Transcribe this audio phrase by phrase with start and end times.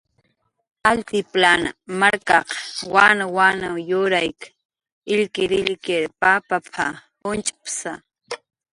[0.91, 1.63] "Altiplan
[1.99, 2.47] markaq
[2.93, 3.59] wanwan
[3.89, 4.39] yurayk
[5.13, 6.87] illkirillkir papap""a,
[7.23, 7.91] junch'psa"